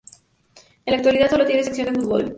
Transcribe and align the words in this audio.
En 0.87 0.93
la 0.93 0.97
actualidad 0.97 1.29
solo 1.29 1.45
tiene 1.45 1.63
sección 1.63 1.93
de 1.93 1.99
fútbol. 2.01 2.29